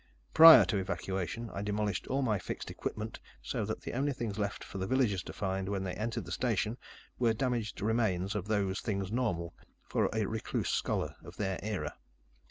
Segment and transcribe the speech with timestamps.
[0.33, 4.63] Prior to evacuation, I demolished all my fixed equipment, so that the only things left
[4.63, 6.79] for the villagers to find when they entered the station
[7.19, 9.53] were damaged remains of those things normal
[9.87, 11.97] for a recluse scholar of their era.